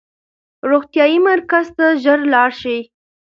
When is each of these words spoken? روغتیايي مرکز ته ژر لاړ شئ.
روغتیايي 0.69 1.17
مرکز 1.29 1.67
ته 1.77 1.85
ژر 2.03 2.19
لاړ 2.33 2.49
شئ. 2.61 2.79